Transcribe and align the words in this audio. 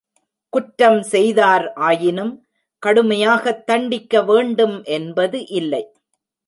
குற்றம் 0.53 1.01
செய்தார் 1.03 1.73
ஆயினும் 1.81 2.33
கடுமையாகத் 2.83 3.63
தண்டிக்க 3.65 4.23
வேண்டும் 4.23 4.77
என்பது 4.91 5.47
இல்லை. 5.53 5.83